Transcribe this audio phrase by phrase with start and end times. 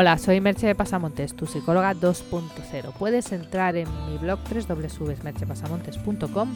[0.00, 2.92] Hola, soy Merche Pasamontes, tu psicóloga 2.0.
[2.96, 6.54] Puedes entrar en mi blog www.merchepasamontes.com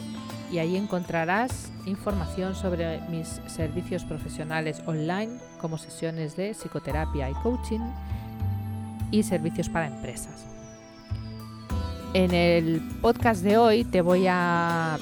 [0.53, 7.81] y ahí encontrarás información sobre mis servicios profesionales online como sesiones de psicoterapia y coaching
[9.11, 10.47] y servicios para empresas.
[12.15, 15.01] En el podcast de hoy te voy a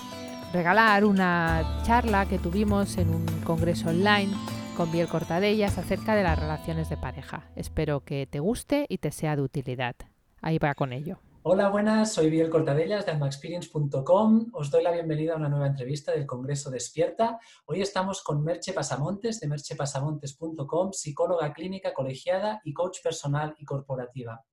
[0.55, 4.33] regalar una charla que tuvimos en un congreso online
[4.81, 7.51] con Biel Cortadellas acerca de las relaciones de pareja.
[7.55, 9.95] Espero que te guste y te sea de utilidad.
[10.41, 11.21] Ahí va con ello.
[11.43, 14.51] Hola, buenas, soy Biel Cortadellas de almaexperience.com.
[14.53, 17.41] Os doy la bienvenida a una nueva entrevista del Congreso Despierta.
[17.65, 24.45] Hoy estamos con Merche Pasamontes de merchepasamontes.com, psicóloga clínica colegiada y coach personal y corporativa.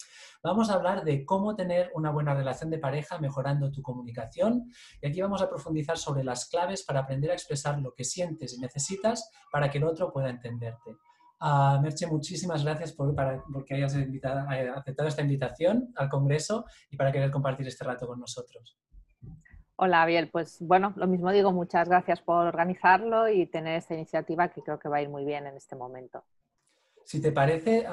[0.42, 5.08] Vamos a hablar de cómo tener una buena relación de pareja mejorando tu comunicación y
[5.10, 8.62] aquí vamos a profundizar sobre las claves para aprender a expresar lo que sientes y
[8.62, 10.96] necesitas para que el otro pueda entenderte.
[11.40, 16.66] Uh, Merche, muchísimas gracias por, para, porque hayas invitado, eh, aceptado esta invitación al Congreso
[16.90, 18.78] y para querer compartir este rato con nosotros.
[19.76, 20.30] Hola, Biel.
[20.30, 24.80] Pues bueno, lo mismo digo, muchas gracias por organizarlo y tener esta iniciativa que creo
[24.80, 26.24] que va a ir muy bien en este momento.
[27.06, 27.86] Si te parece,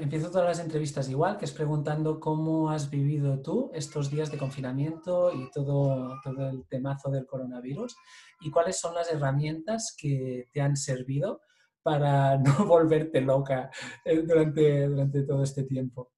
[0.00, 4.38] empiezo todas las entrevistas igual, que es preguntando cómo has vivido tú estos días de
[4.38, 7.94] confinamiento y todo, todo el temazo del coronavirus
[8.40, 11.42] y cuáles son las herramientas que te han servido
[11.86, 13.70] para no volverte loca
[14.04, 16.10] eh, durante, durante todo este tiempo.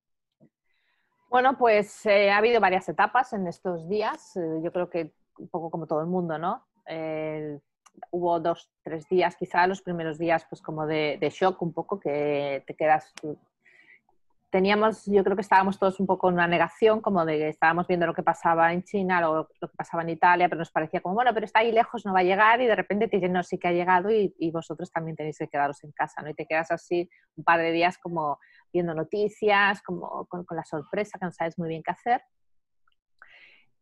[1.28, 4.34] Bueno, pues eh, ha habido varias etapas en estos días.
[4.36, 6.64] Eh, yo creo que un poco como todo el mundo, ¿no?
[8.12, 12.64] hubo dos, tres días, quizá los primeros días, pues como de, shock un poco, que
[12.66, 13.12] te quedas...
[14.50, 17.86] Teníamos, yo creo que estábamos todos un poco en una negación, como de que estábamos
[17.86, 21.16] viendo lo que pasaba en China, lo, que pasaba en Italia, pero nos parecía como,
[21.16, 23.42] bueno, pero está ahí lejos, no va a llegar, y de repente te dicen, no,
[23.42, 26.30] sí que ha llegado y, vosotros también tenéis que quedaros en casa, ¿no?
[26.30, 28.38] Y te quedas así un par de días como
[28.72, 32.22] viendo noticias, como con, con la sorpresa, que no sabes muy bien qué hacer.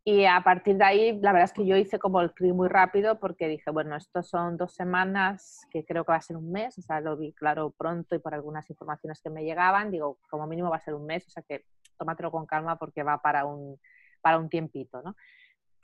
[0.09, 2.69] Y a partir de ahí, la verdad es que yo hice como el clic muy
[2.69, 6.53] rápido porque dije, bueno, esto son dos semanas, que creo que va a ser un
[6.53, 10.21] mes, o sea, lo vi claro pronto y por algunas informaciones que me llegaban, digo,
[10.31, 11.65] como mínimo va a ser un mes, o sea que
[11.99, 13.81] tómatelo con calma porque va para un,
[14.21, 15.17] para un tiempito, ¿no?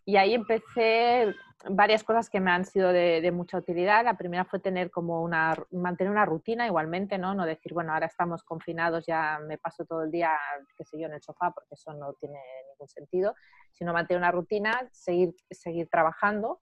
[0.05, 1.35] Y ahí empecé
[1.71, 4.05] varias cosas que me han sido de, mucha utilidad.
[4.05, 7.35] La primera fue tener como una, mantener una rutina igualmente, ¿no?
[7.35, 10.33] No decir, bueno, ahora estamos confinados, ya me paso todo el día,
[10.77, 13.35] qué sé yo, en el sofá, porque eso no tiene ningún sentido,
[13.73, 16.61] sino mantener una rutina, seguir, seguir trabajando,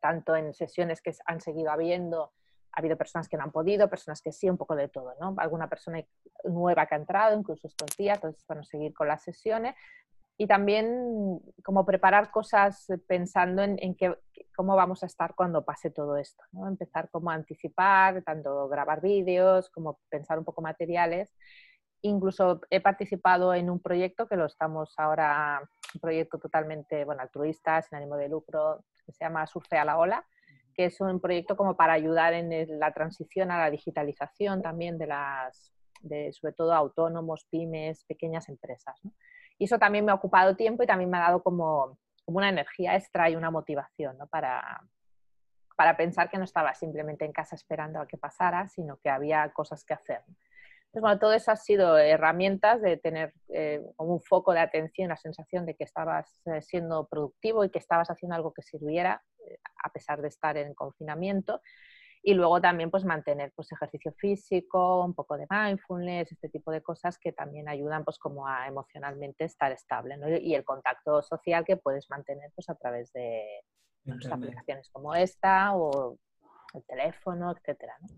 [0.00, 2.32] tanto en sesiones que han seguido habiendo,
[2.72, 5.34] ha habido personas que no han podido, personas que sí, un poco de todo, ¿no?
[5.38, 6.02] Alguna persona
[6.44, 9.74] nueva que ha entrado, incluso estos días, entonces, bueno, seguir con las sesiones,
[10.40, 13.94] y también como preparar cosas pensando en, en
[14.56, 16.42] cómo vamos a estar cuando pase todo esto.
[16.52, 16.66] ¿no?
[16.66, 21.30] Empezar como a anticipar, tanto grabar vídeos como pensar un poco materiales.
[22.00, 25.60] Incluso he participado en un proyecto que lo estamos ahora,
[25.94, 29.98] un proyecto totalmente bueno, altruista, sin ánimo de lucro, que se llama Surfe a la
[29.98, 30.24] Ola,
[30.74, 35.06] que es un proyecto como para ayudar en la transición a la digitalización también de
[35.06, 38.98] las, de, sobre todo autónomos, pymes, pequeñas empresas.
[39.60, 42.96] Y eso también me ha ocupado tiempo y también me ha dado como, una energía
[42.96, 44.26] extra y una motivación ¿no?
[44.26, 44.80] para,
[45.76, 49.50] para pensar que no estaba simplemente en casa esperando a que pasara, sino que había
[49.52, 50.22] cosas que hacer.
[50.26, 55.10] Entonces, bueno, todo eso ha sido herramientas de tener eh, como un foco de atención,
[55.10, 59.22] la sensación de que estabas eh, siendo productivo y que estabas haciendo algo que sirviera,
[59.46, 61.60] eh, a pesar de estar en confinamiento
[62.22, 66.82] y luego también pues mantener pues ejercicio físico, un poco de mindfulness, este tipo de
[66.82, 70.28] cosas que también ayudan pues como a emocionalmente estar estable ¿no?
[70.28, 73.62] y el contacto social que puedes mantener pues a través de
[74.04, 76.18] pues, aplicaciones como esta o
[76.74, 77.96] el teléfono, etcétera.
[78.02, 78.08] ¿no?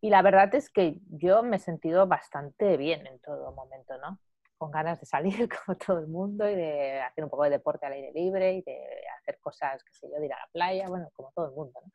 [0.00, 4.18] Y la verdad es que yo me he sentido bastante bien en todo momento, ¿no?
[4.56, 7.84] Con ganas de salir como todo el mundo y de hacer un poco de deporte
[7.84, 8.78] al aire libre y de
[9.18, 11.78] hacer cosas, qué sé yo, de ir a la playa, bueno, como todo el mundo,
[11.84, 11.92] ¿no?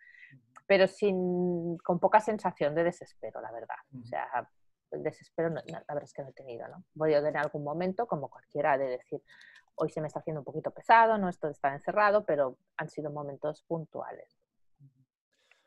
[0.66, 3.76] Pero sin, con poca sensación de desespero, la verdad.
[4.02, 4.28] O sea,
[4.92, 6.84] el desespero la verdad es que no he tenido, ¿no?
[6.94, 9.22] Voy a tener algún momento, como cualquiera, de decir,
[9.76, 13.12] hoy se me está haciendo un poquito pesado, no esto está encerrado, pero han sido
[13.12, 14.38] momentos puntuales.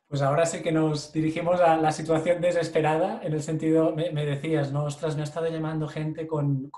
[0.08, 4.72] Pues ahora sí que nos dirigimos a la situación desesperada, en el sentido, me, decías,
[4.72, 4.84] ¿no?
[4.84, 6.70] Ostras, me ha estado llamando gente con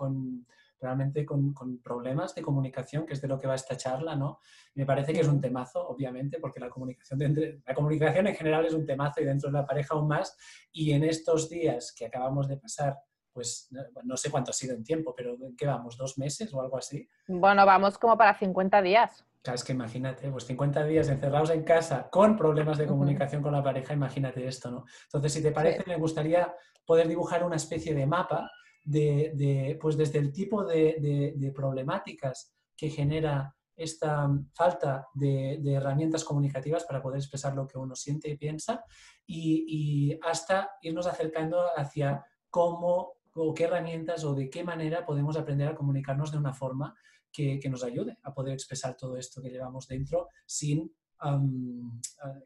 [0.80, 4.40] realmente con, problemas de comunicación, que es de lo que va esta charla, ¿no?
[4.74, 8.64] Me parece que es un temazo, obviamente, porque la comunicación, entre, la comunicación en general
[8.64, 10.36] es un temazo y dentro de la pareja aún más.
[10.72, 12.98] Y en estos días que acabamos de pasar,
[13.32, 13.68] pues
[14.04, 15.96] no sé cuánto ha sido en tiempo, pero ¿en qué vamos?
[15.96, 17.08] ¿Dos meses o algo así?
[17.28, 19.24] Bueno, vamos como para 50 días.
[19.42, 23.52] Claro, es que imagínate, pues 50 días encerrados en casa con problemas de comunicación con
[23.52, 24.84] la pareja, imagínate esto, ¿no?
[25.04, 26.54] Entonces, si te parece, me gustaría
[26.84, 28.50] poder dibujar una especie de mapa
[28.84, 37.02] de, pues desde el tipo de, problemáticas que genera esta falta de, herramientas comunicativas para
[37.02, 38.84] poder expresar lo que uno siente y piensa
[39.26, 45.36] y, y hasta irnos acercando hacia cómo o qué herramientas o de qué manera podemos
[45.36, 46.94] aprender a comunicarnos de una forma
[47.32, 50.92] que, nos ayude a poder expresar todo esto que llevamos dentro sin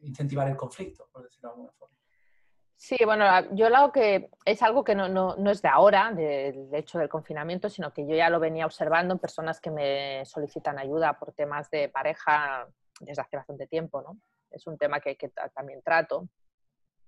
[0.03, 1.97] incentivar el conflicto, por decirlo de alguna forma.
[2.77, 3.25] Sí, bueno,
[3.55, 7.93] yo lo que es algo que no, es de ahora, del hecho del confinamiento, sino
[7.93, 11.89] que yo ya lo venía observando en personas que me solicitan ayuda por temas de
[11.89, 12.67] pareja
[13.01, 14.19] desde hace bastante tiempo, ¿no?
[14.51, 16.29] Es un tema que, que también trato.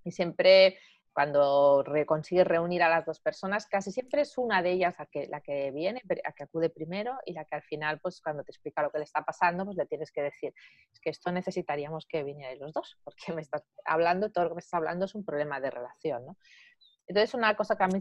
[0.03, 0.77] Y siempre
[1.17, 5.25] cuando consigues reunir a las dos personas, casi siempre es una de ellas la que,
[5.25, 8.51] la que viene, a que acude primero y la que al final, pues cuando te
[8.51, 10.53] explica lo que le está pasando, pues le tienes que decir,
[10.93, 14.55] es que esto necesitaríamos que vinierais los dos, porque me estás hablando, todo lo que
[14.57, 16.37] me estás hablando es un problema de relación, ¿no?
[17.07, 17.99] Entonces, una cosa que a mí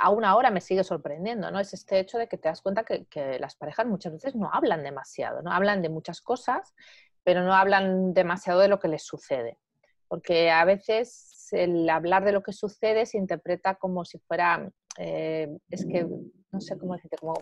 [0.00, 1.60] aún ahora me sigue sorprendiendo, ¿no?
[1.60, 4.50] Es este hecho de que te das cuenta que, que las parejas muchas veces no
[4.52, 5.52] hablan demasiado, ¿no?
[5.52, 6.74] Hablan de muchas cosas,
[7.22, 9.60] pero no hablan demasiado de lo que les sucede.
[10.08, 15.48] Porque a veces el hablar de lo que sucede se interpreta como si fuera, eh,
[15.70, 16.06] es que,
[16.50, 17.34] no sé cómo decirte, como,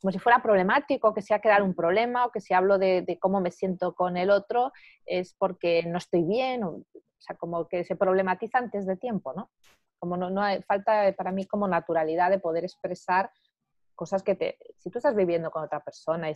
[0.00, 3.40] como si fuera problemático, que sea crear un problema o que si hablo de, cómo
[3.40, 4.72] me siento con el otro
[5.04, 6.82] es porque no estoy bien, o,
[7.18, 9.50] sea, como que se problematiza antes de tiempo, ¿no?
[9.98, 13.30] Como no, no hay, falta para mí como naturalidad de poder expresar
[13.94, 16.28] cosas que te, si tú estás viviendo con otra persona,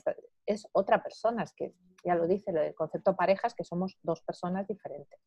[0.46, 4.22] es otra persona, es que ya lo dice el concepto pareja, es que somos dos
[4.22, 5.20] personas diferentes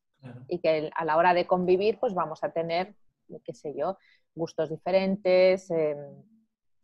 [0.48, 2.96] y que a la hora de convivir pues vamos a tener,
[3.44, 3.98] qué sé yo,
[4.36, 6.24] gustos diferentes, em,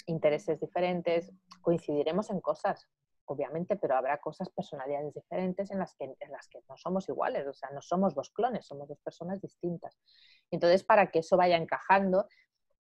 [0.05, 1.31] intereses diferentes,
[1.61, 2.87] coincidiremos en cosas,
[3.25, 7.45] obviamente, pero habrá cosas, personalidades diferentes en las que, en las que no somos iguales,
[7.47, 9.97] o sea, no somos dos clones, somos dos personas distintas.
[10.49, 12.25] Entonces, para que eso vaya encajando,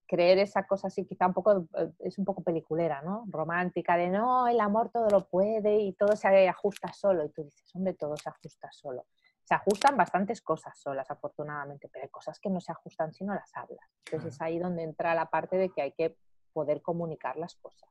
[0.09, 3.25] creer esa cosa así quizá un poco, eh, es un poco peliculera, ¿no?
[3.27, 7.23] Romántica, de no, el amor todo lo puede y todo se ajusta solo.
[7.23, 9.05] Y tú dices, hombre, todo se ajusta solo.
[9.49, 13.33] Se ajustan bastantes cosas solas, afortunadamente, pero hay cosas que no se ajustan si no
[13.33, 13.89] las hablas.
[14.05, 16.15] Entonces es ahí donde entra la parte de que hay que
[16.53, 17.89] poder comunicar las cosas.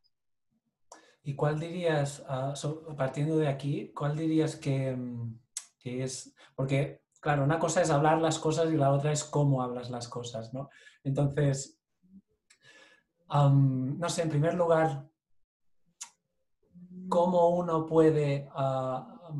[1.24, 2.54] ¿Y cuál dirías, ah,
[2.96, 5.36] partiendo de aquí, cuál dirías que, mm,
[5.80, 9.60] que es, porque claro, una cosa es hablar las cosas y la otra es cómo
[9.60, 10.70] hablas las cosas, ¿no?
[11.02, 11.82] Entonces,
[13.28, 15.08] no sé, en primer lugar,
[17.08, 19.32] cómo uno puede ah,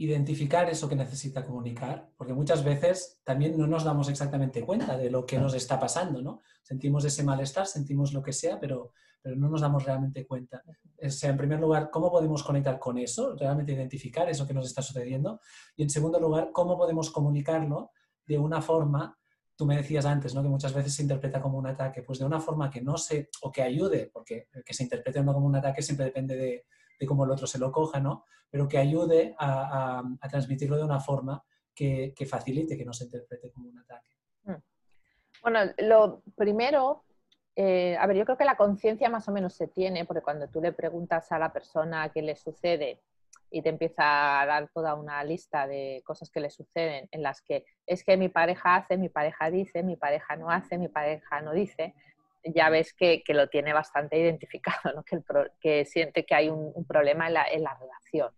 [0.00, 5.10] identificar eso que necesita comunicar, porque muchas veces también no nos damos exactamente cuenta de
[5.10, 6.40] lo que nos está pasando, ¿no?
[6.62, 10.62] Sentimos ese malestar, sentimos lo que sea, pero, pero no nos damos realmente cuenta.
[11.04, 13.36] O sea, en primer lugar, ¿cómo podemos conectar con eso?
[13.36, 15.38] Realmente identificar eso que nos está sucediendo.
[15.76, 17.90] Y en segundo lugar, ¿cómo podemos comunicarlo
[18.26, 19.18] de una forma
[19.54, 20.42] tú me decías antes, ¿no?
[20.42, 23.28] Que muchas veces se interpreta como un ataque, pues de una forma que no se,
[23.42, 26.64] o que ayude, porque que se interprete no como un ataque siempre depende de,
[27.06, 28.24] cómo el otro se lo coja, ¿no?
[28.50, 31.42] Pero que ayude a, transmitirlo de una forma
[31.74, 34.10] que, facilite que no se interprete como un ataque.
[34.44, 34.62] Mm.
[35.42, 37.04] Bueno, lo primero,
[37.56, 40.48] eh, a ver, yo creo que la conciencia más o menos se tiene, porque cuando
[40.48, 43.02] tú le preguntas a la persona qué le sucede,
[43.50, 47.42] y te empieza a dar toda una lista de cosas que le suceden en las
[47.42, 51.40] que es que mi pareja hace, mi pareja dice, mi pareja no hace, mi pareja
[51.40, 51.94] no dice,
[52.44, 55.22] ya ves que, lo tiene bastante identificado, que,
[55.60, 58.30] que, siente que hay un, problema en la, en la, relación.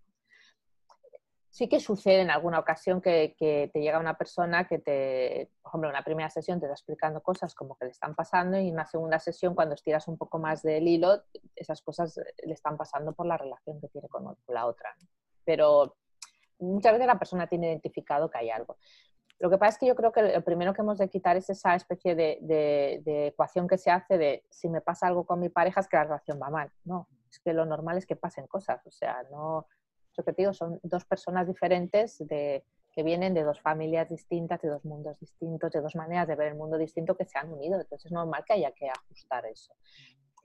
[1.49, 5.71] Sí que sucede en alguna ocasión que, que, te llega una persona que te, por
[5.71, 8.69] ejemplo, en una primera sesión te está explicando cosas como que le están pasando y
[8.69, 11.23] en una segunda sesión cuando estiras un poco más del hilo,
[11.55, 14.97] esas cosas le están pasando por la relación que tiene con la otra.
[15.45, 15.97] Pero
[16.59, 18.79] muchas veces la persona tiene identificado que hay algo.
[19.43, 21.51] Lo que pasa es que yo creo que lo primero que hemos de quitar es
[21.51, 22.39] esa especie de,
[23.05, 25.97] de, ecuación que se hace de si me pasa algo con mi pareja es que
[25.97, 26.71] la relación va mal.
[26.85, 28.87] No, es que lo normal es que pasen cosas.
[28.87, 29.67] O sea, no,
[30.17, 34.69] yo que digo, son dos personas diferentes de, que vienen de dos familias distintas, de
[34.69, 37.81] dos mundos distintos, de dos maneras de ver el mundo distinto que se han unido.
[37.81, 39.75] Entonces es normal que haya que ajustar eso.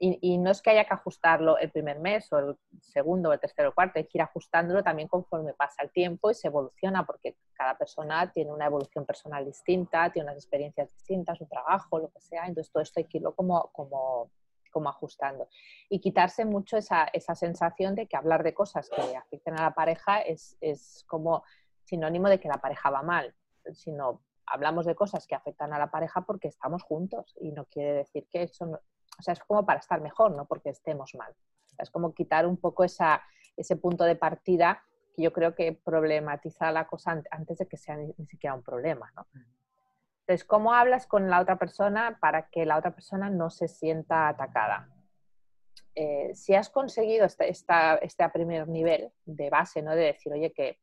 [0.00, 3.40] Y, no es que haya que ajustarlo el primer mes o el segundo o el
[3.40, 7.04] tercero o cuarto, hay que ir ajustándolo también conforme pasa el tiempo y se evoluciona,
[7.04, 12.10] porque cada persona tiene una evolución personal distinta, tiene unas experiencias distintas, un trabajo, lo
[12.10, 12.46] que sea.
[12.46, 14.30] Entonces todo esto hay que irlo como, como
[14.70, 15.48] como ajustando.
[15.88, 19.74] Y quitarse mucho esa, esa, sensación de que hablar de cosas que afecten a la
[19.74, 21.42] pareja es, es, como
[21.84, 23.34] sinónimo de que la pareja va mal,
[23.72, 27.92] sino hablamos de cosas que afectan a la pareja porque estamos juntos y no quiere
[27.94, 28.78] decir que eso,
[29.18, 31.34] o sea, es como para estar mejor, no porque estemos mal.
[31.78, 33.22] Es como quitar un poco esa,
[33.56, 34.82] ese punto de partida
[35.14, 39.12] que yo creo que problematiza la cosa antes de que sea ni, siquiera un problema.
[39.16, 39.26] ¿no?
[40.20, 44.28] Entonces, ¿cómo hablas con la otra persona para que la otra persona no se sienta
[44.28, 44.88] atacada?
[45.94, 49.96] Eh, si has conseguido este, este primer nivel de base, ¿no?
[49.96, 50.78] de decir, oye, que,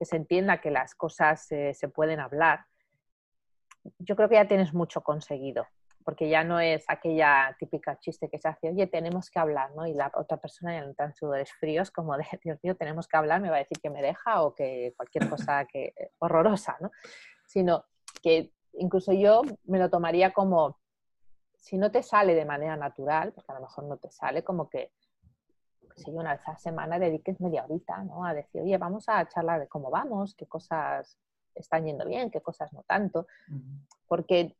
[0.00, 2.64] se entienda que las cosas se pueden hablar,
[3.98, 5.66] yo creo que ya tienes mucho conseguido
[6.04, 9.86] porque ya no es aquella típica chiste que se hace, oye, tenemos que hablar, ¿no?
[9.86, 13.40] Y la otra persona ya en sudores fríos como de, Dios mío, tenemos que hablar,
[13.40, 16.90] me va a decir que me deja o que cualquier cosa que horrorosa, ¿no?
[17.46, 17.84] Sino
[18.22, 20.78] que incluso yo me lo tomaría como,
[21.56, 24.68] si no te sale de manera natural, porque a lo mejor no te sale, como
[24.68, 24.92] que,
[25.96, 28.24] si yo una vez a la semana dediques media horita, ¿no?
[28.24, 31.18] A decir, oye, vamos a charlar de cómo vamos, qué cosas
[31.54, 33.26] están yendo bien, qué cosas no tanto,
[34.06, 34.56] porque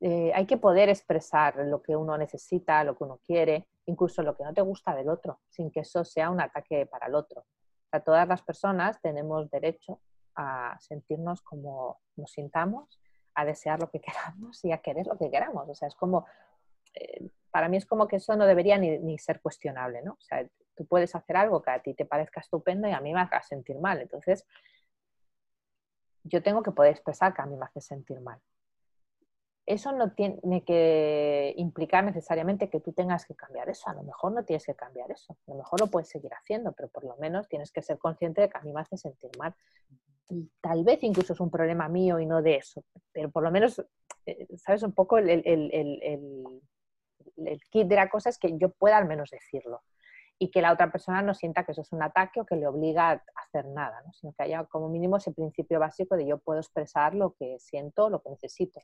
[0.00, 4.36] eh, hay que poder expresar lo que uno necesita, lo que uno quiere, incluso lo
[4.36, 7.46] que no te gusta del otro, sin que eso sea un ataque para el otro.
[7.92, 10.00] O todas las personas tenemos derecho
[10.34, 13.00] a sentirnos como nos sintamos,
[13.34, 15.66] a desear lo que queramos y a querer lo que queramos.
[15.68, 16.26] O sea, es como,
[16.94, 20.12] eh, para mí es como que eso no debería ni, ni, ser cuestionable, ¿no?
[20.12, 23.14] O sea, tú puedes hacer algo que a ti te parezca estupendo y a mí
[23.14, 24.02] me haga sentir mal.
[24.02, 24.46] Entonces,
[26.22, 28.40] yo tengo que poder expresar que a mí me hace sentir mal
[29.66, 33.90] eso no tiene que implicar necesariamente que tú tengas que cambiar eso.
[33.90, 35.36] A lo mejor no tienes que cambiar eso.
[35.48, 38.42] A lo mejor lo puedes seguir haciendo, pero por lo menos tienes que ser consciente
[38.42, 39.54] de que a mí me hace sentir mal.
[40.28, 43.50] Y tal vez incluso es un problema mío y no de eso, pero por lo
[43.50, 43.84] menos,
[44.24, 44.82] eh, ¿sabes?
[44.82, 45.44] Un poco el, el,
[47.70, 49.82] kit de la cosa es que yo pueda al menos decirlo
[50.38, 52.66] y que la otra persona no sienta que eso es un ataque o que le
[52.66, 54.12] obliga a hacer nada, ¿no?
[54.12, 58.10] sino que haya como mínimo ese principio básico de yo puedo expresar lo que siento,
[58.10, 58.80] lo que necesito.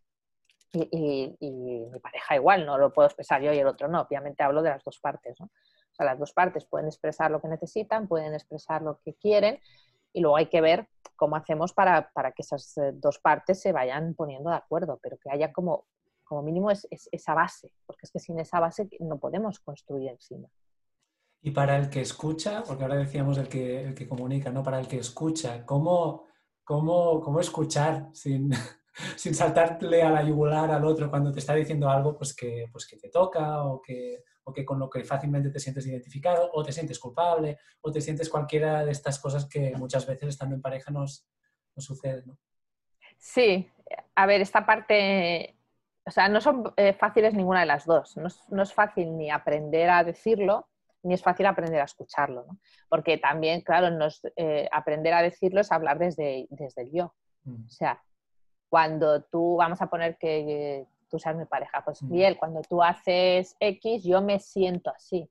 [0.72, 4.00] Y, mi pareja igual, no lo puedo expresar yo y el otro no.
[4.00, 5.38] Obviamente hablo de las dos partes.
[5.38, 5.46] ¿no?
[5.46, 9.60] O sea, las dos partes pueden expresar lo que necesitan, pueden expresar lo que quieren
[10.12, 13.72] y luego hay que ver cómo hacemos para, para que esas eh, dos partes se
[13.72, 15.86] vayan poniendo de acuerdo, pero que haya como,
[16.24, 20.48] como mínimo es, esa base, porque es que sin esa base no podemos construir encima.
[21.42, 24.62] Y para el que escucha, porque ahora decíamos el que, el que comunica, ¿no?
[24.62, 26.26] Para el que escucha, ¿cómo,
[26.62, 28.50] cómo, cómo escuchar sin,
[29.16, 32.86] sin saltarle a la yugular al otro cuando te está diciendo algo pues que, pues
[32.86, 36.62] que te toca o que, o que con lo que fácilmente te sientes identificado o
[36.62, 40.62] te sientes culpable o te sientes cualquiera de estas cosas que muchas veces estando en
[40.62, 41.26] pareja nos,
[41.74, 42.22] nos sucede.
[42.26, 42.38] ¿no?
[43.18, 43.70] Sí,
[44.16, 45.56] a ver, esta parte,
[46.04, 48.16] o sea, no son eh, fáciles ninguna de las dos.
[48.16, 50.68] No es, no es, fácil ni aprender a decirlo,
[51.04, 52.58] ni es fácil aprender a escucharlo, ¿no?
[52.88, 57.14] Porque también, claro, nos, eh, aprender a decirlo es hablar desde, desde el yo.
[57.44, 57.64] Mm.
[57.64, 58.02] O sea,
[58.72, 63.54] cuando tú, vamos a poner que tú seas mi pareja, pues bien, cuando tú haces
[63.60, 65.30] X, yo me siento así.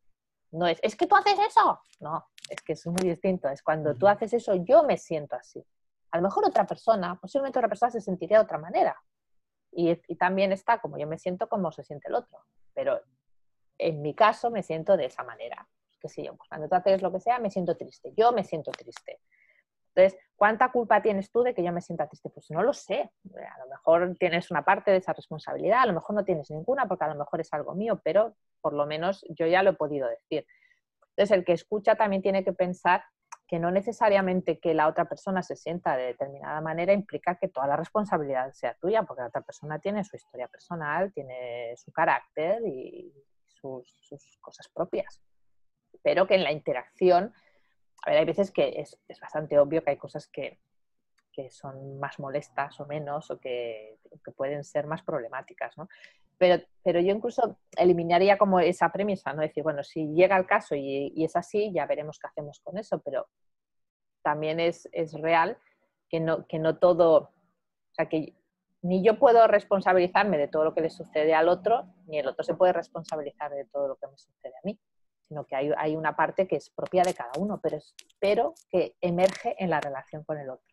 [0.51, 1.81] No es, es que tú haces eso.
[1.99, 3.49] No, es que es muy distinto.
[3.49, 5.65] Es cuando tú haces eso, yo me siento así.
[6.11, 8.95] A lo mejor otra persona, posiblemente otra persona se sentiría de otra manera.
[9.71, 12.45] Y, y también está como yo me siento, como se siente el otro.
[12.75, 13.01] Pero
[13.79, 15.67] en mi caso me siento de esa manera.
[15.99, 18.13] Que si yo, pues cuando tú haces lo que sea, me siento triste.
[18.15, 19.19] Yo me siento triste.
[19.93, 22.29] Entonces, ¿cuánta culpa tienes tú de que yo me sienta triste?
[22.29, 23.11] Pues no lo sé.
[23.25, 26.87] A lo mejor tienes una parte de esa responsabilidad, a lo mejor no tienes ninguna
[26.87, 29.73] porque a lo mejor es algo mío, pero por lo menos yo ya lo he
[29.73, 30.45] podido decir.
[31.09, 33.03] Entonces, el que escucha también tiene que pensar
[33.47, 37.67] que no necesariamente que la otra persona se sienta de determinada manera implica que toda
[37.67, 42.61] la responsabilidad sea tuya, porque la otra persona tiene su historia personal, tiene su carácter
[42.65, 43.13] y
[43.47, 45.21] sus, sus cosas propias.
[46.01, 47.33] Pero que en la interacción
[48.01, 50.59] a ver, hay veces que es, bastante obvio que hay cosas que,
[51.49, 53.97] son más molestas o menos o que,
[54.35, 55.87] pueden ser más problemáticas, ¿no?
[56.37, 59.41] Pero, pero, yo incluso eliminaría como esa premisa, ¿no?
[59.41, 62.99] Decir, bueno, si llega el caso y, es así, ya veremos qué hacemos con eso,
[62.99, 63.27] pero
[64.21, 65.57] también es, real
[66.09, 68.35] que no, que no todo, o sea, que
[68.83, 72.43] ni yo puedo responsabilizarme de todo lo que le sucede al otro, ni el otro
[72.43, 74.79] se puede responsabilizar de todo lo que me sucede a mí
[75.31, 77.79] sino que hay, una parte que es propia de cada uno, pero,
[78.19, 80.67] pero que emerge en la relación con el otro.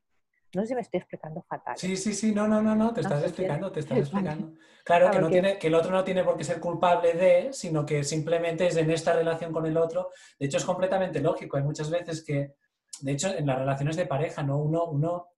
[0.53, 1.77] No sé si me estoy explicando fatal.
[1.79, 4.55] Sí, sí, sí, no, no, no, no, te estás explicando, te estás explicando.
[4.85, 7.87] Claro, que, no tiene, que el otro no tiene por qué ser culpable de, sino
[7.87, 10.11] que simplemente es en esta relación con el otro.
[10.37, 11.57] De hecho, es completamente lógico.
[11.57, 12.57] Hay muchas veces que,
[13.03, 14.59] de hecho, en las relaciones de pareja, ¿no?
[14.59, 15.29] Uno, uno,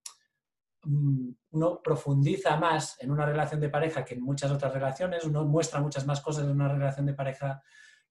[0.83, 5.45] mm, uno profundiza más en una relación de pareja que en muchas otras relaciones, uno
[5.45, 7.61] muestra muchas más cosas en una relación de pareja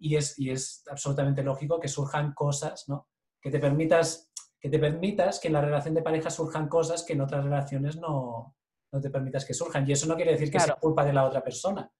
[0.00, 3.08] y es, y es absolutamente lógico que surjan cosas, ¿no?
[3.40, 7.12] Que te, permitas, que te permitas que en la relación de pareja surjan cosas que
[7.12, 8.56] en otras relaciones no,
[8.92, 9.88] no te permitas que surjan.
[9.88, 11.90] Y eso no quiere decir que sea culpa de la otra persona.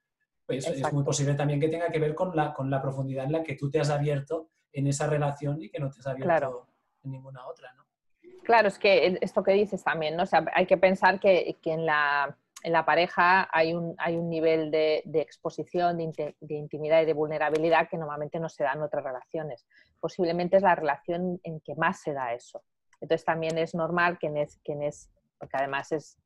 [0.46, 3.32] Pues es muy posible también que tenga que ver con la, con la profundidad en
[3.32, 6.68] la que tú te has abierto en esa relación y que no te has abierto
[7.04, 7.86] en ninguna otra, ¿no?
[8.44, 10.24] Claro, es que esto que dices también, ¿no?
[10.24, 14.28] O sea, hay que pensar que, en, la, en, la, pareja hay un, hay un
[14.28, 19.04] nivel de, exposición, de, intimidad y de vulnerabilidad que normalmente no se da en otras
[19.04, 19.66] relaciones.
[19.98, 22.62] Posiblemente es la relación en que más se da eso.
[23.00, 26.18] Entonces también es normal que es, que es porque además es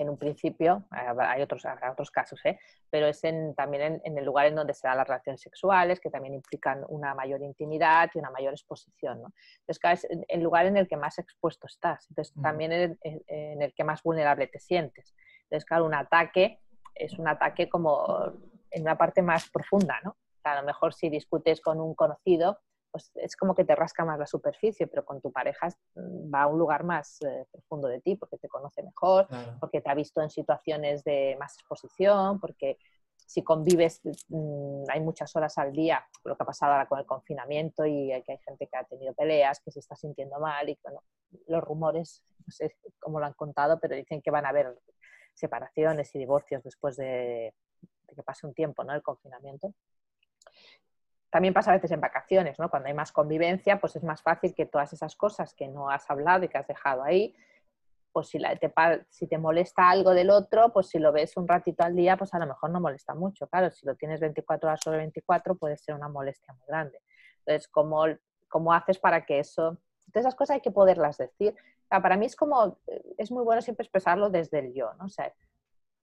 [0.00, 2.58] en un principio, hay otros, habrá otros casos, ¿eh?
[2.88, 3.20] pero es
[3.54, 7.14] también en, el lugar en donde se dan las relaciones sexuales, que también implican una
[7.14, 9.20] mayor intimidad y una mayor exposición.
[9.20, 9.34] ¿no?
[9.66, 13.74] Entonces, es el lugar en el que más expuesto estás, entonces también en, en, el
[13.74, 15.14] que más vulnerable te sientes.
[15.50, 16.60] Entonces, claro, un ataque
[16.94, 18.06] es un ataque como
[18.70, 20.16] en una parte más profunda, ¿no?
[20.44, 22.58] a lo mejor si discutes con un conocido,
[22.90, 26.46] pues es como que te rasca más la superficie, pero con tu pareja va a
[26.46, 29.28] un lugar más eh, profundo de ti, porque te conoce mejor,
[29.60, 32.78] porque te ha visto en situaciones de más exposición, porque
[33.16, 37.06] si convives, mm, hay muchas horas al día, lo que ha pasado ahora con el
[37.06, 40.76] confinamiento y que hay gente que ha tenido peleas, que se está sintiendo mal y
[40.82, 41.04] bueno,
[41.46, 44.76] los rumores, no sé cómo lo han contado, pero dicen que van a haber
[45.40, 47.54] separaciones y divorcios después de,
[48.14, 48.94] que pase un tiempo, ¿no?
[48.94, 49.74] El confinamiento
[51.30, 52.68] también pasa a veces en vacaciones, ¿no?
[52.68, 56.10] Cuando hay más convivencia, pues es más fácil que todas esas cosas que no has
[56.10, 57.34] hablado y que has dejado ahí,
[58.12, 58.72] pues si, te,
[59.08, 62.34] si te molesta algo del otro, pues si lo ves un ratito al día, pues
[62.34, 63.46] a lo mejor no molesta mucho.
[63.46, 67.00] Claro, si lo tienes 24 horas sobre 24, puede ser una molestia muy grande.
[67.38, 68.04] Entonces, ¿cómo,
[68.48, 69.78] cómo haces para que eso...
[70.06, 71.54] Entonces, esas cosas hay que poderlas decir.
[71.90, 72.78] Para mí es como,
[73.18, 75.06] es muy bueno siempre expresarlo desde el yo, ¿no?
[75.06, 75.32] O sea,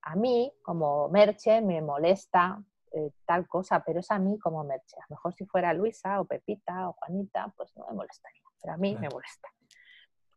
[0.01, 4.97] a mí, como Merche, me molesta eh, tal cosa, pero es a mí como Merche.
[4.97, 8.73] A lo mejor si fuera Luisa o Pepita o Juanita, pues no me molestaría, pero
[8.73, 9.49] a mí me molesta.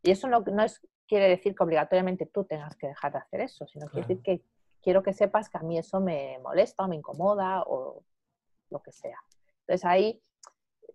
[0.03, 3.41] Y eso no, no es, quiere decir que obligatoriamente tú tengas que dejar de hacer
[3.41, 4.43] eso, sino quiere decir que
[4.81, 8.03] quiero que sepas que a mí eso me molesta o me incomoda o
[8.69, 9.19] lo que sea.
[9.61, 10.21] Entonces ahí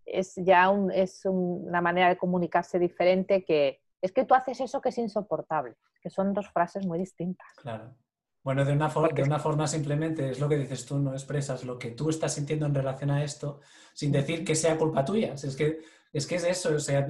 [0.05, 4.91] es ya es una manera de comunicarse diferente que es que tú haces eso que
[4.91, 7.47] es insoportable, que son dos frases muy distintas.
[7.57, 7.95] Claro.
[8.43, 11.77] Bueno, de una, de una forma simplemente es lo que dices tú, no expresas lo
[11.77, 13.61] que tú estás sintiendo en relación a esto,
[13.93, 15.35] sin decir que sea culpa tuya.
[15.35, 15.81] Es que
[16.13, 17.05] es, que es eso, o sea,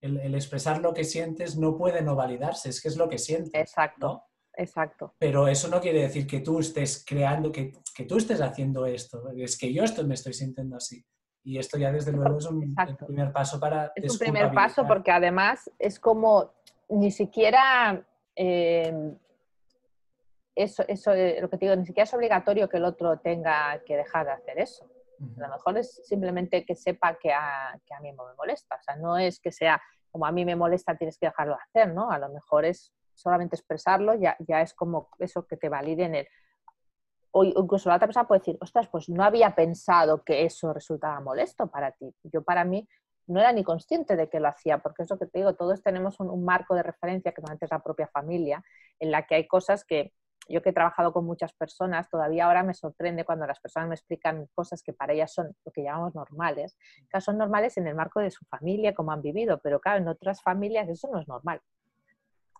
[0.00, 3.54] el, expresar lo que sientes no puede no validarse, es que es lo que sientes.
[3.54, 5.14] Exacto, exacto.
[5.18, 9.30] Pero eso no quiere decir que tú estés creando, que, que, tú estés haciendo esto,
[9.30, 11.06] es que yo esto me estoy sintiendo así.
[11.42, 12.74] Y esto ya desde luego es un
[13.06, 13.92] primer paso para...
[13.94, 16.52] Es un primer paso porque además es como
[16.88, 18.02] ni siquiera...
[18.36, 19.14] Eh,
[20.54, 23.80] eso, eso eh, lo que te digo, ni siquiera es obligatorio que el otro tenga
[23.84, 24.84] que dejar de hacer eso.
[25.38, 28.76] A lo mejor es simplemente que sepa que a, que a mí me molesta.
[28.76, 31.62] O sea, no es que sea como a mí me molesta, tienes que dejarlo de
[31.62, 32.10] hacer, ¿no?
[32.10, 36.14] A lo mejor es solamente expresarlo, ya, ya es como eso que te valide en
[36.16, 36.28] el...
[37.32, 41.20] O incluso la otra persona puede decir, ostras, pues no había pensado que eso resultaba
[41.20, 42.12] molesto para ti.
[42.24, 42.88] Yo para mí
[43.26, 45.82] no era ni consciente de que lo hacía, porque es lo que te digo, todos
[45.82, 48.62] tenemos un, marco de referencia que normalmente es la propia familia,
[48.98, 50.12] en la que hay cosas que
[50.48, 53.94] yo que he trabajado con muchas personas, todavía ahora me sorprende cuando las personas me
[53.94, 56.76] explican cosas que para ellas son lo que llamamos normales.
[57.08, 60.08] que son normales en el marco de su familia, como han vivido, pero claro, en
[60.08, 61.60] otras familias eso no es normal.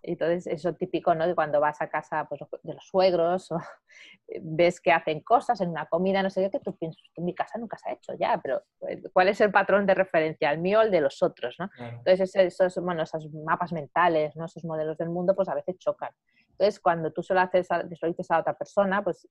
[0.03, 1.27] Entonces, eso típico, ¿no?
[1.27, 3.57] De cuando vas a casa pues, de los suegros o
[4.41, 7.35] ves que hacen cosas en una comida, no sé qué, que tú piensas, en mi
[7.35, 10.51] casa nunca se ha hecho ya, pero eh, ¿cuál es el patrón de referencia?
[10.51, 11.69] ¿El mío o el de los otros, no?
[11.77, 14.45] Entonces, esos, bueno, esos mapas mentales, ¿no?
[14.45, 16.11] Esos modelos del mundo, pues a veces chocan.
[16.51, 19.27] Entonces, cuando tú se lo, haces a, lo dices a otra persona, pues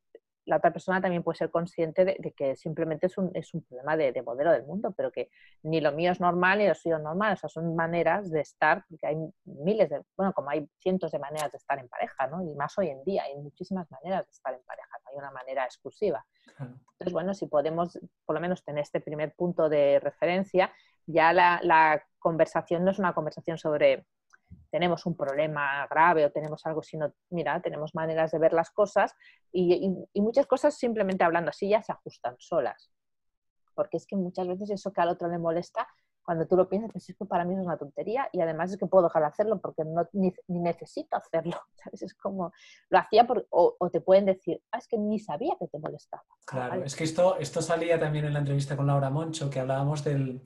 [0.46, 3.96] la otra persona también puede ser consciente de, que simplemente es un, es un problema
[3.96, 5.30] de, modelo del mundo, pero que
[5.62, 7.34] ni lo mío es normal ni lo suyo es normal.
[7.34, 11.18] O sea, son maneras de estar, porque hay miles de, bueno, como hay cientos de
[11.18, 12.42] maneras de estar en pareja, ¿no?
[12.42, 15.30] Y más hoy en día, hay muchísimas maneras de estar en pareja, no hay una
[15.30, 16.24] manera exclusiva.
[16.58, 20.72] Entonces, bueno, si podemos por lo menos tener este primer punto de referencia,
[21.06, 24.04] ya la, la conversación no es una conversación sobre
[24.70, 29.14] tenemos un problema grave o tenemos algo, sino, mira, tenemos maneras de ver las cosas
[29.52, 32.90] y, muchas cosas simplemente hablando así ya se ajustan solas.
[33.74, 35.88] Porque es que muchas veces eso que al otro le molesta,
[36.22, 38.78] cuando tú lo piensas, pues es que para mí es una tontería y además es
[38.78, 41.56] que puedo dejar de hacerlo porque no, ni, necesito hacerlo.
[41.82, 42.02] ¿sabes?
[42.02, 42.52] Es como,
[42.90, 46.22] lo hacía o, te pueden decir, ah, es que ni sabía que te molestaba.
[46.44, 50.04] Claro, es que esto, esto salía también en la entrevista con Laura Moncho, que hablábamos
[50.04, 50.42] del,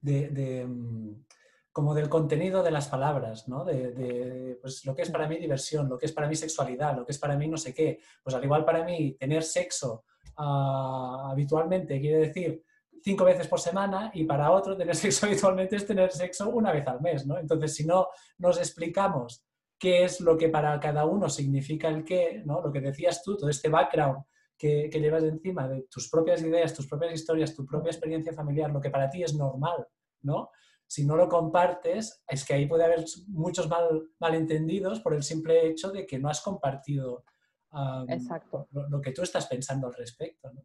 [0.00, 1.14] de mm,
[1.72, 3.64] como del contenido de las palabras, ¿no?
[3.64, 7.06] De, pues, lo que es para mí diversión, lo que es para mí sexualidad, lo
[7.06, 7.98] que es para mí no sé qué.
[8.22, 10.04] Pues al igual para mí tener sexo
[10.36, 12.62] ah, habitualmente quiere decir
[13.02, 16.86] cinco veces por semana y para otro tener sexo habitualmente es tener sexo una vez
[16.86, 17.38] al mes, ¿no?
[17.38, 19.42] Entonces si no nos explicamos
[19.78, 22.60] qué es lo que para cada uno significa el qué, ¿no?
[22.60, 24.22] Lo que decías tú, todo este background
[24.58, 28.70] que, que, llevas encima de tus propias ideas, tus propias historias, tu propia experiencia familiar,
[28.70, 29.88] lo que para ti es normal,
[30.20, 30.50] ¿no?
[30.92, 35.66] Si no lo compartes, es que ahí puede haber muchos mal, malentendidos por el simple
[35.66, 37.24] hecho de que no has compartido
[38.08, 38.68] Exacto.
[38.72, 40.52] Lo, que tú estás pensando al respecto.
[40.52, 40.62] ¿no?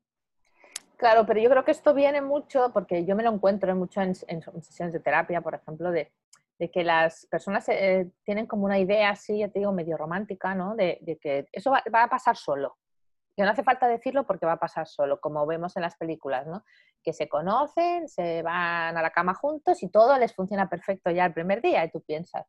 [0.98, 4.14] Claro, pero yo creo que esto viene mucho, porque yo me lo encuentro mucho en,
[4.16, 6.12] sesiones de terapia, por ejemplo, de,
[6.74, 10.76] que las personas eh, tienen como una idea así, ya te digo, medio romántica, ¿no?
[10.76, 12.76] De, que eso va, a pasar solo.
[13.38, 16.46] Que no hace falta decirlo porque va a pasar solo, como vemos en las películas,
[16.48, 16.66] ¿no?
[17.04, 21.26] Que se conocen, se van a la cama juntos y todo les funciona perfecto ya
[21.26, 21.86] el primer día.
[21.86, 22.46] Y tú piensas,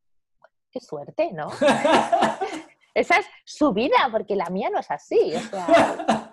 [0.73, 1.49] qué suerte, ¿no?
[2.95, 5.33] Esa es su vida, porque la mía no es así.
[5.37, 6.33] O sea,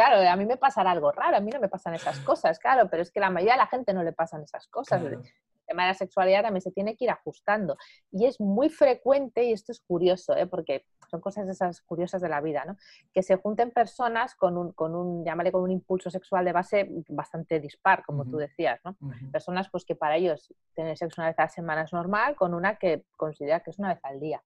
[0.00, 2.88] Claro, a mí me pasará algo raro, a mí no me pasan esas cosas, claro,
[2.88, 5.02] pero es que la mayoría de la gente no le pasan esas cosas.
[5.02, 5.20] El
[5.66, 7.76] tema de la sexualidad también se tiene que ir ajustando.
[8.10, 10.46] Y es muy frecuente, y esto es curioso, ¿eh?
[10.46, 12.76] porque son cosas esas curiosas de la vida, ¿no?
[13.12, 16.88] que se junten personas con un, con un, llámale, con un impulso sexual de base
[17.08, 18.80] bastante dispar, como tú decías.
[18.84, 18.96] ¿no?
[19.32, 22.54] Personas pues, que para ellos tener sexo una vez a la semana es normal, con
[22.54, 24.42] una que considera que es una vez al día.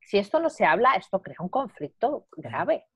[0.00, 2.86] Si esto no se habla, esto crea un conflicto grave.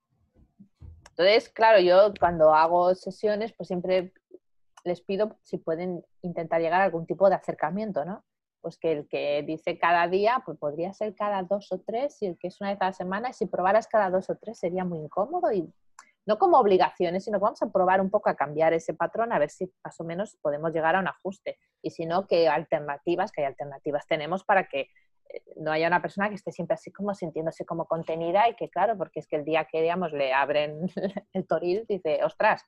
[1.11, 4.13] Entonces, claro, yo cuando hago sesiones, pues siempre
[4.85, 8.25] les pido si pueden intentar llegar a algún tipo de acercamiento, ¿no?
[8.63, 12.27] Pues que el que dice cada día, pues podría ser cada dos o tres, y
[12.27, 14.59] el que es una vez a la semana, y si probaras cada dos o tres
[14.59, 15.71] sería muy incómodo y
[16.25, 19.39] no como obligaciones, sino que vamos a probar un poco a cambiar ese patrón, a
[19.39, 21.59] ver si más o menos podemos llegar a un ajuste.
[21.83, 24.89] Y si no, qué alternativas, qué alternativas tenemos para que
[25.57, 28.97] no haya una persona que esté siempre así como sintiéndose como contenida y que claro,
[28.97, 30.91] porque es que el día que digamos le abren
[31.33, 32.65] el toril dice, ostras,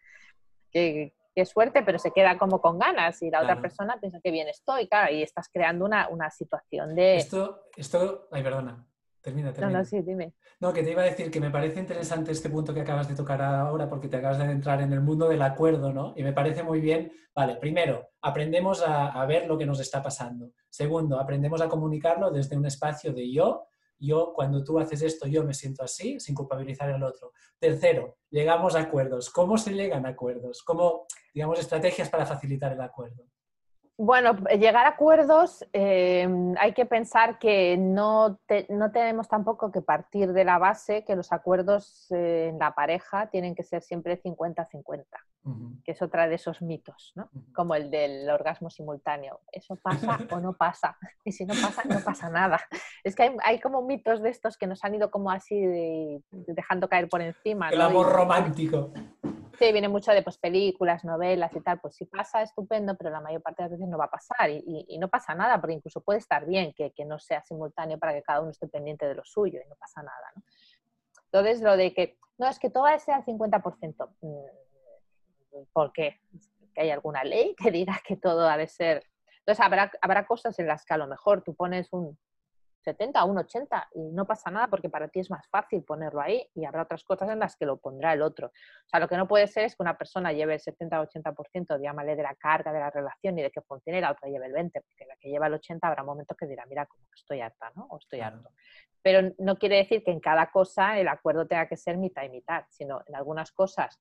[1.35, 4.49] qué, suerte, pero se queda como con ganas y la otra persona piensa que bien
[4.49, 7.17] estoy, claro, y estás creando una, una situación de...
[7.17, 8.87] Esto, esto, ay, perdona,
[9.21, 9.73] termina, termina.
[9.73, 10.35] No, no, sí, dime.
[10.61, 13.15] No, que te iba a decir que me parece interesante este punto que acabas de
[13.15, 16.15] tocar ahora porque te acabas de entrar en el mundo del acuerdo, ¿no?
[16.17, 20.53] Y me parece muy bien, vale, primero, aprendemos a, ver lo que nos está pasando.
[20.71, 23.67] Segundo, aprendemos a comunicarlo desde un espacio de yo,
[23.99, 27.33] yo, cuando tú haces esto, yo me siento así, sin culpabilizar al otro.
[27.59, 29.31] Tercero, llegamos a acuerdos.
[29.31, 30.63] ¿Cómo se llegan a acuerdos?
[30.63, 33.25] ¿Cómo, digamos, estrategias para facilitar el acuerdo?
[33.97, 36.29] Bueno, llegar a acuerdos, eh,
[36.59, 41.31] hay que pensar que no, no, tenemos tampoco que partir de la base que los
[41.31, 45.05] acuerdos eh, en la pareja tienen que ser siempre 50-50,
[45.85, 47.31] que es otra de esos mitos, ¿no?
[47.55, 49.43] Como el del orgasmo simultáneo.
[49.53, 50.99] ¿Eso pasa o no pasa?
[51.25, 52.61] Y si no pasa, no pasa nada.
[53.05, 56.89] Es que hay, hay como mitos de estos que nos han ido como así dejando
[56.89, 57.71] caer por encima.
[57.71, 58.91] El amor romántico.
[59.59, 61.81] Sí, viene mucho de pues, películas, novelas y tal.
[61.81, 64.51] Pues si pasa, estupendo, pero la mayor parte de las veces no va a pasar.
[64.51, 68.23] Y, no pasa nada, porque incluso puede estar bien que, no sea simultáneo para que
[68.23, 70.33] cada uno esté pendiente de lo suyo y no pasa nada.
[70.35, 70.43] ¿no?
[71.27, 74.09] Entonces, lo de que, no, es que todo va a ser al 50%.
[74.21, 76.21] Mm, ¿Por qué?
[76.75, 79.05] ¿Que hay alguna ley que diga que todo ha de ser...
[79.41, 82.19] Entonces, habrá, habrá cosas en las que a lo mejor tú pones un
[82.85, 86.21] 70 o un 80 y no pasa nada porque para ti es más fácil ponerlo
[86.21, 88.49] ahí y habrá otras cosas en las que lo pondrá el otro.
[88.49, 91.07] O sea, lo que no puede ser es que una persona lleve el 70 o
[91.07, 94.29] 80%, llámale, de la carga de la relación y de que funcione y la otra
[94.29, 97.05] lleve el 20, porque la que lleva el 80 habrá momentos que dirá, mira, como
[97.05, 97.87] que estoy harta, ¿no?
[97.91, 98.51] O estoy harto.
[99.03, 102.31] Pero no quiere decir que en cada cosa el acuerdo tenga que ser mitad y
[102.31, 104.01] mitad, sino en algunas cosas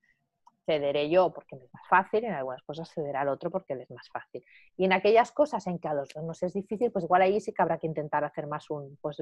[0.65, 3.84] cederé yo porque me es más fácil, en algunas cosas cederá al otro porque le
[3.84, 4.43] es más fácil.
[4.78, 7.39] Y en aquellas cosas en que a los dos nos es difícil, pues igual ahí
[7.39, 9.21] sí que habrá que intentar hacer más un, pues,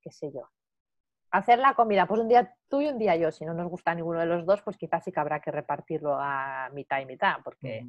[0.00, 0.48] qué sé yo.
[1.30, 3.30] Hacer la comida, pues un día tú y un día yo.
[3.32, 6.16] Si no nos gusta ninguno de los dos, pues quizás sí que habrá que repartirlo
[6.18, 7.86] a mitad y mitad, porque...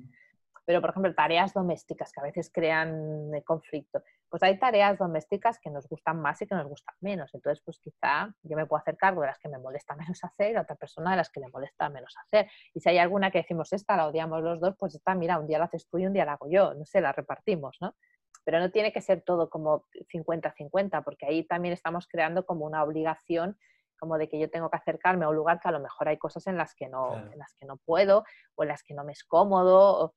[0.67, 4.03] Pero, por ejemplo, tareas domésticas que a veces crean conflicto.
[4.27, 7.33] Pues hay tareas domésticas que nos gustan más y que nos gustan menos.
[7.33, 10.51] Entonces, pues quizá yo me puedo hacer cargo de las que me molesta menos hacer
[10.51, 12.51] y a otra persona de las que le molesta menos hacer.
[12.73, 15.47] Y si hay alguna que decimos, esta la odiamos los dos, pues está, mira, un
[15.47, 16.73] día la haces tú y un día la hago yo.
[16.73, 17.95] No sé, la repartimos, ¿no?
[18.43, 22.83] Pero no tiene que ser todo como 50-50, porque ahí también estamos creando como una
[22.83, 23.57] obligación
[23.97, 26.17] como de que yo tengo que acercarme a un lugar que a lo mejor hay
[26.17, 28.23] cosas en las que no, en las que no puedo
[28.55, 30.13] o en las que no me es cómodo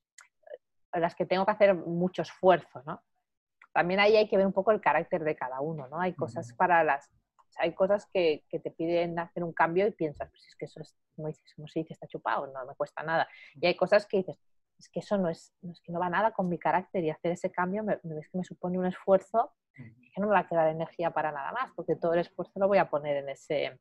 [0.92, 3.02] las que tengo que hacer mucho esfuerzo, ¿no?
[3.72, 6.00] También ahí hay que ver un poco el carácter de cada uno, ¿no?
[6.00, 7.08] Hay cosas para las...
[7.58, 10.80] hay cosas que, que, te piden hacer un cambio y piensas, pues es que eso
[10.80, 13.28] es, como, dices, como se dice, está chupado, no me cuesta nada.
[13.54, 14.40] Y hay cosas que dices,
[14.80, 17.10] es que eso no es, no es que no va nada con mi carácter y
[17.10, 20.48] hacer ese cambio me, ves que me supone un esfuerzo que no me va a
[20.48, 23.78] quedar energía para nada más, porque todo el esfuerzo lo voy a poner en ese,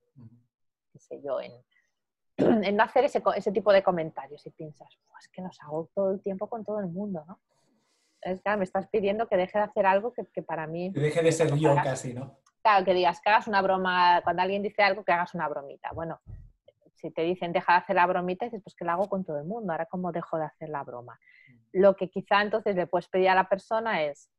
[0.94, 1.52] qué sé yo, en,
[2.64, 4.88] en no hacer ese, ese, tipo de comentarios y piensas,
[5.20, 7.40] es que nos hago todo el tiempo con todo el mundo, ¿no?
[8.22, 10.92] Es que me estás pidiendo que deje de hacer algo que, que para mí...
[10.92, 12.38] Que deje de ser yo casi, ¿no?
[12.62, 15.92] Claro, que digas que hagas una broma, cuando alguien dice algo, que hagas una bromita.
[15.94, 16.20] Bueno,
[16.96, 19.40] si te dicen deja de hacer la bromita, dices, pues que la hago con todo
[19.40, 21.20] el mundo, ahora cómo dejo de hacer la broma.
[21.72, 24.30] Lo que quizá entonces le puedes pedir a la persona es,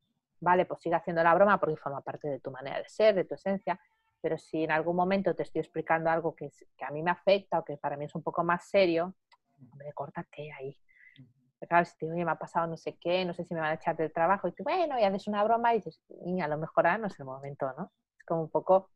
[0.41, 3.25] vale, pues sigue haciendo la broma porque forma parte de tu manera de ser, de
[3.25, 3.81] tu esencia,
[4.21, 7.59] pero si en algún momento te estoy explicando algo que, que a mí me afecta
[7.59, 9.15] o que para mí es un poco más serio,
[9.73, 10.77] hombre, córtate ahí.
[11.69, 13.75] Claro, si te me ha pasado no sé qué, no sé si me van a
[13.75, 16.01] echar del trabajo, y tú, bueno, y haces una broma y dices,
[16.43, 17.93] a lo mejor ahora no es el momento, ¿no?
[18.19, 18.91] Es como un poco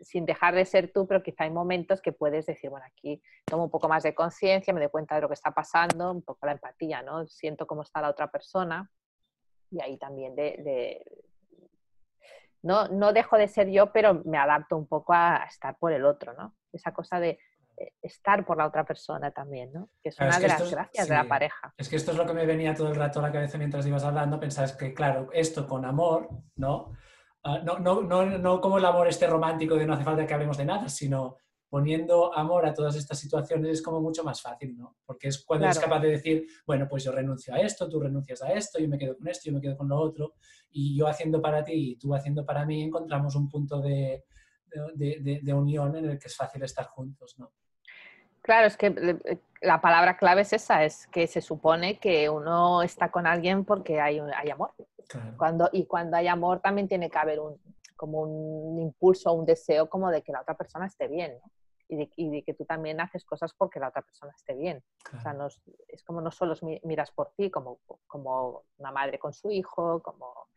[0.00, 3.64] sin dejar de ser tú, pero quizá hay momentos que puedes decir, bueno, aquí tomo
[3.64, 6.46] un poco más de conciencia, me doy cuenta de lo que está pasando, un poco
[6.46, 7.26] la empatía, ¿no?
[7.26, 8.90] Siento cómo está la otra persona
[9.70, 11.04] y ahí también de,
[12.62, 16.04] no, no dejo de ser yo, pero me adapto un poco a estar por el
[16.04, 16.54] otro, ¿no?
[16.72, 17.38] Esa cosa de
[17.76, 19.88] eh, estar por la otra persona también, ¿no?
[20.02, 21.72] Que es una de las gracias de la pareja.
[21.76, 23.86] Es que esto es lo que me venía todo el rato a la cabeza mientras
[23.86, 26.92] ibas hablando, pensabas que, claro, esto con amor, ¿no?
[27.42, 30.34] Ah, no, no, no, no, como el amor este romántico de no hace falta que
[30.34, 31.38] hablemos de nada, sino
[31.70, 34.96] poniendo amor a todas estas situaciones es como mucho más fácil, ¿no?
[35.06, 38.42] Porque es cuando eres capaz de decir, bueno, pues yo renuncio a esto, tú renuncias
[38.42, 40.34] a esto, yo me quedo con esto, yo me quedo con lo otro,
[40.72, 44.24] y yo haciendo para ti y tú haciendo para mí, encontramos un punto de,
[44.94, 47.52] de, de, unión en el que es fácil estar juntos, ¿no?
[48.42, 52.82] Claro, es que eh, la palabra clave es esa, es que se supone que uno
[52.82, 54.72] está con alguien porque hay, hay amor.
[55.36, 57.60] Cuando, y cuando hay amor también tiene que haber un,
[57.96, 61.50] como un impulso, un deseo como de que la otra persona esté bien, ¿no?
[61.90, 64.82] Y, de, y, de, que tú también haces cosas porque la otra persona esté bien.
[65.16, 65.48] O sea, no
[65.88, 70.48] es, como no solo miras por ti, como, como una madre con su hijo, como,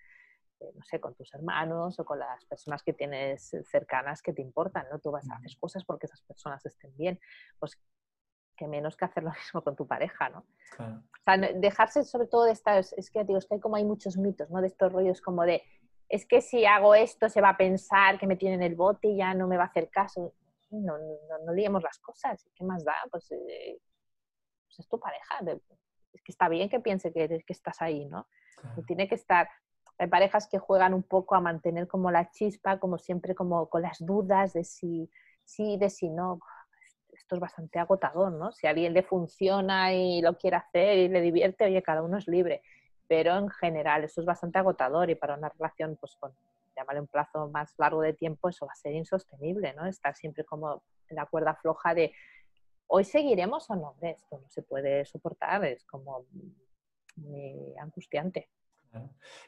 [0.59, 4.43] eh, no sé, con tus hermanos o con las personas que tienes cercanas que te
[4.43, 4.99] importan, ¿no?
[4.99, 7.19] Tú vas a hacer cosas porque esas personas estén bien.
[7.59, 7.81] Pues
[8.55, 10.45] que menos que hacer lo mismo con tu pareja, ¿no?
[10.77, 13.85] O sea, dejarse sobre todo de estar, es que digo, es que hay como hay
[13.85, 14.61] muchos mitos, ¿no?
[14.61, 15.63] De estos rollos como de,
[16.09, 19.07] es que si hago esto se va a pensar que me tiene en el bote
[19.07, 20.33] y ya no me va a hacer caso.
[20.73, 22.95] No, no, no liemos las cosas, ¿qué más da?
[23.11, 23.77] Pues, eh,
[24.65, 25.39] pues es tu pareja,
[26.13, 28.27] es que está bien que piense que, que estás ahí, ¿no?
[28.87, 29.49] Tiene que estar,
[29.97, 33.81] hay parejas que juegan un poco a mantener como la chispa, como siempre como con
[33.81, 35.09] las dudas de si
[35.43, 36.39] sí, de si no
[37.11, 38.51] esto es bastante agotador, ¿no?
[38.51, 42.17] Si a alguien le funciona y lo quiere hacer y le divierte, oye, cada uno
[42.17, 42.61] es libre.
[43.07, 46.33] Pero en general esto es bastante agotador y para una relación, pues con,
[46.75, 49.85] llámale un plazo más largo de tiempo, eso va a ser insostenible, ¿no?
[49.85, 52.13] Estar siempre como en la cuerda floja de
[52.87, 56.27] hoy seguiremos o no, esto no se puede soportar, es como
[57.15, 58.49] muy angustiante.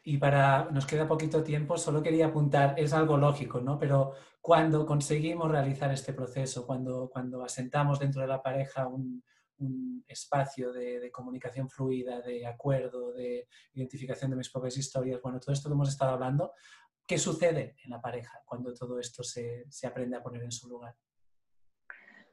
[0.03, 3.77] Y para, nos queda poquito tiempo, solo quería apuntar, es algo lógico, ¿no?
[3.77, 9.23] Pero cuando conseguimos realizar este proceso, cuando, cuando asentamos dentro de la pareja un,
[10.07, 15.53] espacio de, de, comunicación fluida, de acuerdo, de identificación de mis propias historias, bueno, todo
[15.53, 16.51] esto que hemos estado hablando,
[17.05, 20.67] ¿qué sucede en la pareja cuando todo esto se, se aprende a poner en su
[20.67, 20.95] lugar?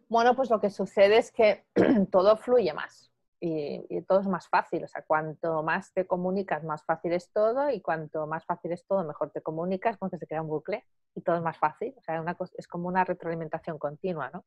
[0.08, 1.64] Bueno, pues lo que sucede es que
[2.10, 3.12] todo fluye más
[3.44, 4.84] y, todo es más fácil.
[4.84, 8.86] O sea, cuanto más te comunicas, más fácil es todo y cuanto más fácil es
[8.86, 11.92] todo, mejor te comunicas porque se crea un bucle y todo es más fácil.
[11.98, 12.22] O sea,
[12.56, 14.44] es como una retroalimentación continua, ¿no?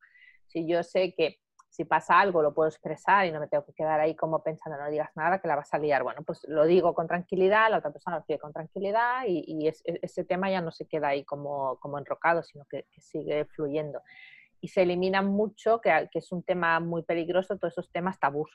[0.47, 1.39] Si yo sé que
[1.75, 4.77] si pasa algo lo puedo expresar y no me tengo que quedar ahí como pensando,
[4.77, 6.03] no digas nada que la vas a liar.
[6.03, 9.73] Bueno, pues lo digo con tranquilidad, la otra persona lo dice con tranquilidad y, e,
[9.83, 14.01] ese tema ya no se queda ahí como, como enrocado, sino que, que sigue fluyendo
[14.61, 18.49] y se eliminan mucho, que, que, es un tema muy peligroso, todos esos temas tabús.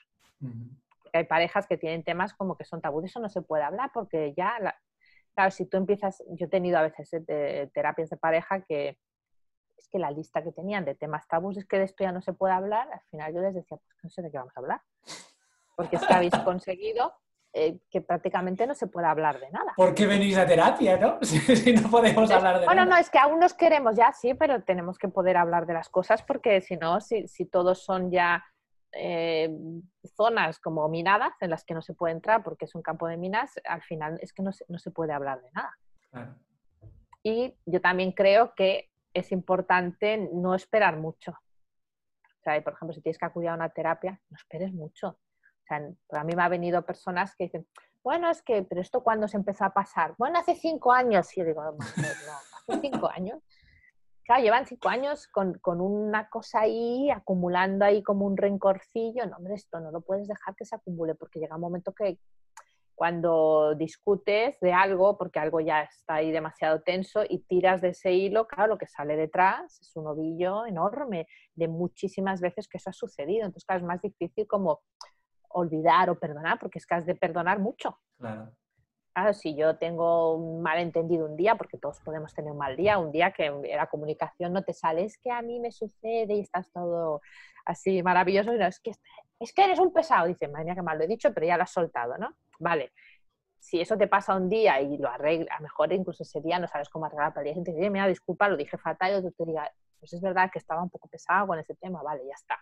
[1.13, 4.33] Hay parejas que tienen temas como que son tabús, eso no se puede hablar porque
[4.35, 4.57] ya,
[5.35, 8.97] claro, si tú empiezas, yo he tenido a veces eh, terapias de pareja que
[9.81, 12.21] es que la lista que tenían de temas tabús es que de esto ya no
[12.21, 14.59] se puede hablar, al final yo les decía, pues no sé de qué vamos a
[14.59, 14.81] hablar,
[15.75, 17.13] porque es que habéis conseguido
[17.53, 19.73] eh, que prácticamente no se puede hablar de nada.
[19.75, 21.17] ¿Por qué venís a terapia, no?
[21.21, 22.95] si no podemos hablar de bueno, nada.
[22.95, 25.89] no, es que aún nos queremos ya, sí, pero tenemos que poder hablar de las
[25.89, 28.45] cosas porque si no, si, si todos son ya
[28.93, 29.49] eh,
[30.15, 33.17] zonas como minadas en las que no se puede entrar porque es un campo de
[33.17, 36.37] minas, al final es que no se, no se puede hablar de nada.
[37.23, 41.31] Y yo también creo que es importante no esperar mucho.
[41.31, 45.09] O sea, por ejemplo, si tienes que acudir a una terapia, no esperes mucho.
[45.09, 45.77] O sea,
[46.19, 47.67] a mí me ha venido personas que dicen,
[48.03, 51.35] bueno, es que, pero esto cuando se empezó a pasar, bueno, hace cinco años.
[51.35, 53.39] Y yo digo, no, hace cinco años
[54.39, 59.25] llevan cinco años con, una cosa ahí, acumulando ahí como un rencorcillo.
[59.25, 62.19] No, hombre, esto no lo puedes dejar que se acumule porque llega un momento que
[63.01, 68.11] cuando discutes de algo, porque algo ya está ahí demasiado tenso y tiras de ese
[68.11, 72.91] hilo, claro, lo que sale detrás es un ovillo enorme de muchísimas veces que eso
[72.91, 73.47] ha sucedido.
[73.47, 74.81] Entonces, claro, es más difícil como
[75.49, 77.97] olvidar o perdonar, porque es que has de perdonar mucho.
[78.19, 82.99] Claro, si yo tengo un malentendido un día, porque todos podemos tener un mal día,
[82.99, 86.41] un día que la comunicación no te sale, es que a mí me sucede y
[86.41, 87.21] estás todo
[87.65, 88.91] así maravilloso, y no, es que,
[89.39, 91.57] es que eres un pesado, dice, madre mía, que mal lo he dicho, pero ya
[91.57, 92.29] lo has soltado, ¿no?
[92.61, 92.91] Vale,
[93.59, 96.59] si eso te pasa un día y lo arregla, a lo mejor incluso ese día
[96.59, 99.21] no sabes cómo arreglar para el día siguiente, dice, mira, disculpa, lo dije fatal, y
[99.21, 99.69] tú te digas,
[99.99, 102.57] pues es verdad que estaba un poco pesado con ese tema, vale, ya está.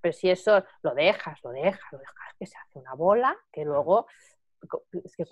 [0.00, 3.64] Pero si eso lo dejas, lo dejas, lo dejas, que se hace una bola, que
[3.64, 4.06] luego
[5.04, 5.24] es que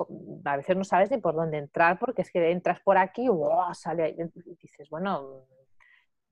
[0.44, 3.74] a veces no sabes ni por dónde entrar porque es que entras por aquí y
[3.74, 5.46] sale y dices, bueno,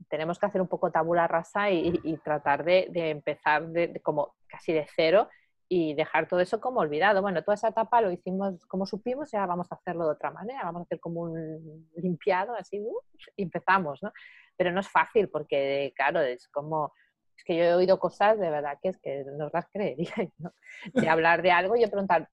[0.09, 4.87] tenemos que hacer un poco tabula rasa y, tratar de, empezar de, como casi de
[4.95, 5.29] cero
[5.75, 7.23] y dejar todo eso como olvidado.
[7.23, 10.31] Bueno, toda esa etapa lo hicimos como supimos y ahora vamos a hacerlo de otra
[10.31, 13.01] manera, vamos a hacer como un limpiado, así, uh,
[13.37, 14.13] y empezamos, ¿no?
[14.55, 16.93] Pero no es fácil porque, claro, es como,
[17.35, 20.53] es que yo he oído cosas de verdad que es que no las creeríais, ¿no?
[20.93, 22.29] De hablar de algo y yo preguntar,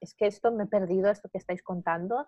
[0.00, 2.26] es que esto me he perdido, esto que estáis contando.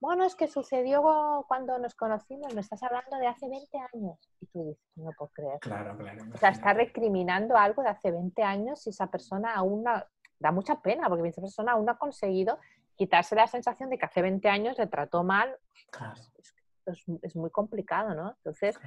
[0.00, 4.18] Bueno, es que sucedió cuando nos conocimos, me estás hablando de hace 20 años.
[4.40, 5.58] Y tú dices, no puedo creer.
[5.60, 6.24] Claro, claro.
[6.34, 10.02] O sea, está recriminando algo de hace 20 años y esa persona aún no,
[10.38, 12.58] da mucha pena, porque esa persona aún no ha conseguido
[12.96, 15.54] quitarse la sensación de que hace 20 años le trató mal.
[15.90, 16.20] Claro.
[16.86, 18.30] Es, es, muy complicado, ¿no?
[18.38, 18.80] Entonces,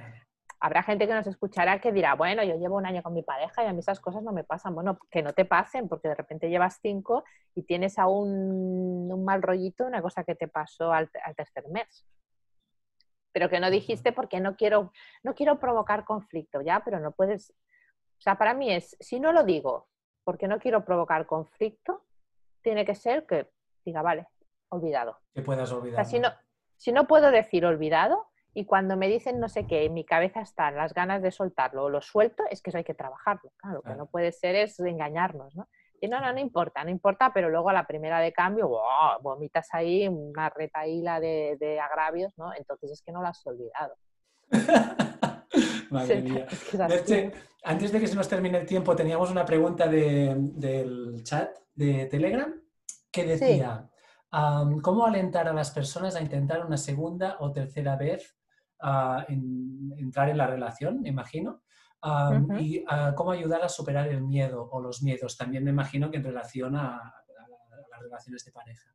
[0.64, 3.62] habrá gente que nos escuchará que dirá, bueno, yo llevo un año con mi pareja
[3.62, 4.74] y a mí esas cosas no me pasan.
[4.74, 7.22] Bueno, que no te pasen porque de repente llevas cinco
[7.54, 8.30] y tienes aún
[9.12, 12.06] un mal rollito, una cosa que te pasó al, tercer mes.
[13.30, 14.90] Pero que no dijiste porque no quiero,
[15.22, 16.80] no quiero provocar conflicto, ¿ya?
[16.82, 17.50] Pero no puedes...
[17.50, 19.88] O sea, para mí es, si no lo digo
[20.24, 22.06] porque no quiero provocar conflicto,
[22.62, 23.50] tiene que ser que
[23.84, 24.28] diga, vale,
[24.70, 25.18] olvidado.
[25.34, 26.06] Que puedas olvidar.
[26.06, 26.30] si, no,
[26.78, 30.40] si no puedo decir olvidado, y cuando me dicen no sé qué, en mi cabeza
[30.40, 33.52] están las ganas de soltarlo o lo suelto, es que eso hay que trabajarlo.
[33.56, 35.68] Claro, lo que no puede ser es engañarnos, ¿no?
[36.00, 38.70] Y no, no, no importa, no importa, pero luego a la primera de cambio,
[39.22, 42.52] vomitas ahí una retaíla de, de agravios, ¿no?
[42.54, 43.96] Entonces es que no lo has olvidado.
[45.90, 46.46] Madre mía.
[47.64, 52.52] antes de que se nos termine el tiempo, teníamos una pregunta del chat de Telegram
[53.10, 53.88] que decía,
[54.82, 58.36] ¿cómo alentar a las personas a intentar una segunda o tercera vez
[59.28, 61.62] entrar en la relación, me imagino.
[62.58, 62.84] Y
[63.16, 66.76] cómo ayudar a superar el miedo o los miedos, también me imagino que en relación
[66.76, 67.14] a,
[67.90, 68.90] las relaciones de pareja.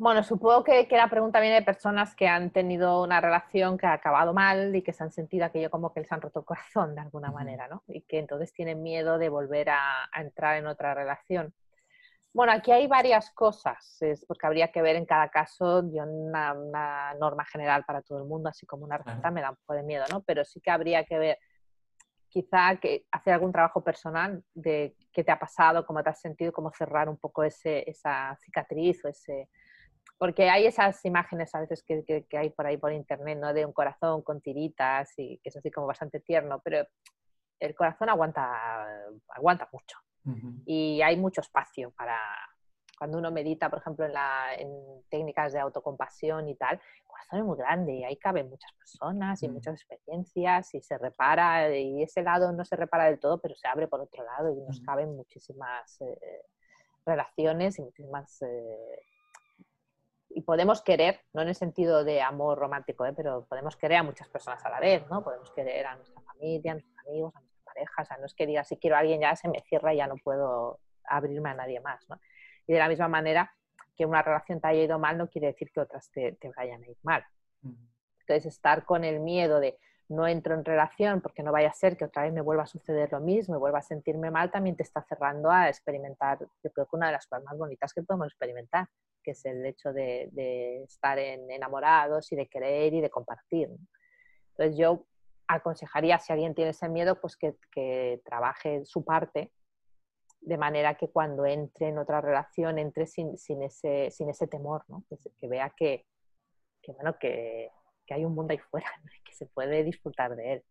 [0.00, 3.94] Bueno, supongo que, la pregunta viene de personas que han tenido una relación que ha
[3.94, 6.94] acabado mal y que se han sentido aquello como que les han roto el corazón
[6.94, 7.82] de alguna manera, ¿no?
[7.88, 11.52] Y que entonces tienen miedo de volver a entrar en otra relación.
[12.32, 16.52] Bueno, aquí hay varias cosas, es porque habría que ver en cada caso, yo una,
[16.52, 19.74] una norma general para todo el mundo, así como una receta me da un poco
[19.74, 20.22] de miedo, ¿no?
[20.22, 21.38] Pero sí que habría que ver,
[22.28, 26.52] quizá que hacer algún trabajo personal de qué te ha pasado, cómo te has sentido,
[26.52, 29.48] cómo cerrar un poco ese, esa cicatriz o ese...
[30.18, 33.54] Porque hay esas imágenes a veces que, que, hay por ahí por internet, ¿no?
[33.54, 36.86] De un corazón con tiritas y que es así como bastante tierno, pero
[37.60, 38.86] el corazón aguanta,
[39.28, 39.96] aguanta mucho.
[40.66, 42.18] Y hay mucho espacio para,
[42.98, 44.68] cuando uno medita, por ejemplo, en, la, en,
[45.08, 49.42] técnicas de autocompasión y tal, el corazón es muy grande y ahí caben muchas personas
[49.42, 49.52] y mm.
[49.52, 53.68] muchas experiencias y se repara y ese lado no se repara del todo, pero se
[53.68, 56.42] abre por otro lado y nos caben muchísimas eh,
[57.06, 58.42] relaciones y muchísimas...
[58.42, 59.02] Eh,
[60.30, 63.14] y podemos querer, no en el sentido de amor romántico, ¿eh?
[63.16, 65.24] pero podemos querer a muchas personas a la vez, ¿no?
[65.24, 67.40] Podemos querer a nuestra familia, a nuestros amigos, a
[67.98, 69.98] o sea, no es que diga si quiero a alguien ya se me cierra y
[69.98, 72.20] ya no puedo abrirme a nadie más, ¿no?
[72.66, 73.54] Y de la misma manera
[73.96, 76.82] que una relación te haya ido mal no quiere decir que otras te, te vayan
[76.82, 77.24] a ir mal.
[77.62, 81.96] Entonces, estar con el miedo de no entro en relación porque no vaya a ser
[81.96, 84.76] que otra vez me vuelva a suceder lo mismo y vuelva a sentirme mal, también
[84.76, 88.02] te está cerrando a experimentar, yo creo que una de las cosas más bonitas que
[88.02, 88.86] podemos experimentar,
[89.22, 93.68] que es el hecho de, de estar en, enamorados y de querer y de compartir.
[94.50, 95.06] Entonces yo
[95.48, 99.52] aconsejaría, si alguien tiene ese miedo, pues que, trabaje su parte
[100.40, 105.04] de manera que cuando entre en otra relación entre sin, ese, sin ese temor, ¿no?
[105.40, 106.06] que, vea que,
[106.86, 107.70] bueno, que,
[108.10, 108.88] hay un mundo ahí fuera,
[109.24, 110.64] que se puede disfrutar de él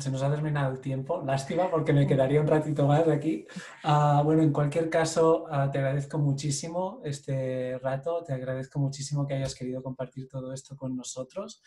[0.00, 3.46] se nos ha terminado el tiempo, lástima porque me quedaría un ratito más aquí.
[3.84, 9.34] Ah, bueno, en cualquier caso, ah, te agradezco muchísimo este rato, te agradezco muchísimo que
[9.34, 11.62] hayas querido compartir todo esto con nosotros.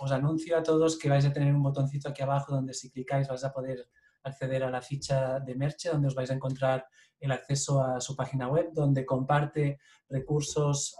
[0.00, 3.28] os anuncio a todos que vais a tener un botoncito aquí abajo donde si clicáis
[3.28, 3.86] vais a poder
[4.24, 6.86] acceder a la ficha de Merche, donde os vais a encontrar
[7.20, 9.78] el acceso a su página web, donde comparte
[10.08, 10.96] recursos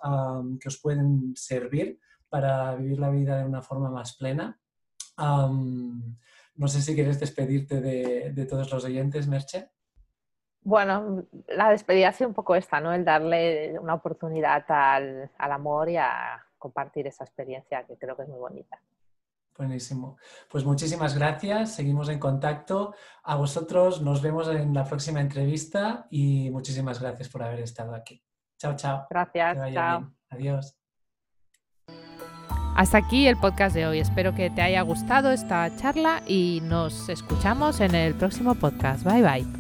[0.60, 4.60] que os pueden servir para vivir la vida de una forma más plena
[5.20, 9.70] no sé si quieres despedirte de, todos los oyentes, Merche.
[10.62, 12.92] Bueno, la despedida ha sido un poco esta, ¿no?
[12.92, 18.24] El darle una oportunidad al, al amor y a compartir esa experiencia que creo que
[18.24, 18.78] es muy bonita.
[19.56, 20.16] Buenísimo.
[20.48, 21.74] Pues muchísimas gracias.
[21.74, 22.94] Seguimos en contacto.
[23.24, 28.22] A vosotros nos vemos en la próxima entrevista y muchísimas gracias por haber estado aquí.
[28.58, 29.06] Chao, chao.
[29.10, 29.74] Gracias.
[29.74, 30.12] Chao.
[30.30, 30.79] Adiós.
[32.76, 33.98] Hasta aquí el podcast de hoy.
[33.98, 39.04] Espero que te haya gustado esta charla y nos escuchamos en el próximo podcast.
[39.04, 39.59] Bye bye.